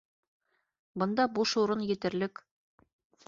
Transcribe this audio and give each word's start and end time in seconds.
Бында 1.03 1.27
буш 1.37 1.53
урын 1.65 1.85
етерлек 1.91 2.41